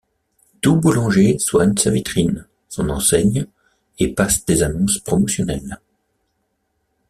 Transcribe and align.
Tout 0.61 0.77
boulanger 0.77 1.37
soigne 1.37 1.77
sa 1.77 1.91
vitrine, 1.91 2.47
son 2.69 2.89
enseigne 2.89 3.45
et 3.99 4.07
passe 4.11 4.43
des 4.45 4.63
annonces 4.63 4.97
promotionnelles. 4.97 5.79